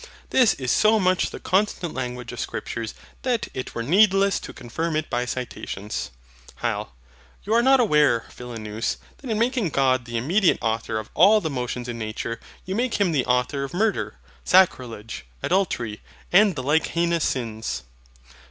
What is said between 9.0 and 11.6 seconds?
that in making God the immediate Author of all the